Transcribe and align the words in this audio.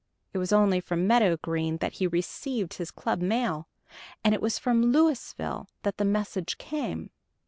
It 0.33 0.39
was 0.39 0.51
only 0.51 0.79
from 0.79 1.05
Meadow 1.05 1.37
Green 1.37 1.77
that 1.77 1.91
he 2.01 2.07
received 2.07 2.73
his 2.73 2.89
club 2.89 3.21
mail. 3.21 3.67
And 4.23 4.33
it 4.33 4.41
was 4.41 4.57
from 4.57 4.91
Louisville 4.91 5.69
that 5.83 5.97
the 5.97 6.05
message 6.05 6.57
came. 6.57 7.11